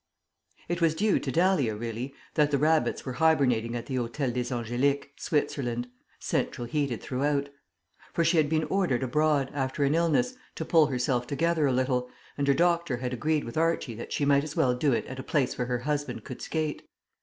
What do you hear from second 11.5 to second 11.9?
a